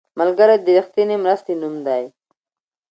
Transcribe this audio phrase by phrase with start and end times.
[0.19, 2.03] ملګری د رښتینې مرستې نوم دی